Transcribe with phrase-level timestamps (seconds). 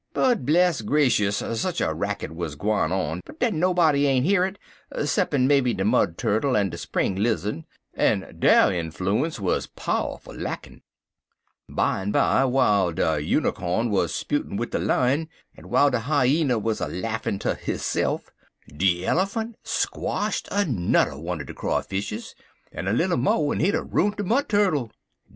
[0.13, 1.43] But, bless grashus!
[1.61, 4.57] sech a racket wuz a gwine on dat nobody ain't hear it,
[4.99, 10.81] 'ceppin' maybe de Mud Turkle en de Spring Lizzud, en dere enfloons wuz pow'ful lackin'.
[11.69, 12.15] "Bimeby,
[12.47, 17.37] w'iles de Nunicorn wuz 'sputin' wid de Lion, en w'ile de Hyener wuz a laughin'
[17.37, 18.31] ter hisse'f,
[18.75, 22.33] de Elephant squshed anudder one er de Crawfishes,
[22.71, 24.91] en a little mo'n he'd er ruint de Mud Turkle.